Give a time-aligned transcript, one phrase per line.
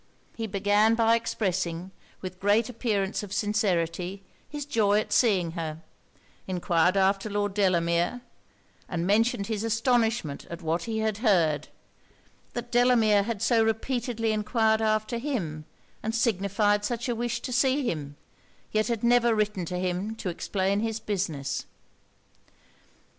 [0.35, 1.91] He began by expressing,
[2.21, 5.83] with great appearance of sincerity, his joy at seeing her;
[6.47, 8.21] enquired after Lord Delamere,
[8.89, 11.67] and mentioned his astonishment at what he had heard
[12.53, 15.65] that Delamere had so repeatedly enquired after him,
[16.01, 18.15] and signified such a wish to see him,
[18.71, 21.67] yet had never written to him to explain his business.